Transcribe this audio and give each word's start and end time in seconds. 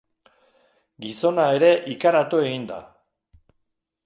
Gizona 1.05 1.45
ere 1.59 1.71
ikaratu 1.93 2.43
egin 2.47 2.67
da. 2.73 2.81